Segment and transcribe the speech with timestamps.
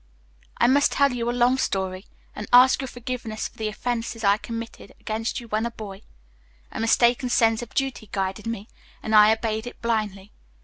[0.57, 4.37] "I must tell you a long story, and ask your forgiveness for the offenses I
[4.37, 6.01] committed against you when a boy.
[6.71, 8.67] A mistaken sense of duty guided me,
[9.03, 10.31] and I obeyed it blindly.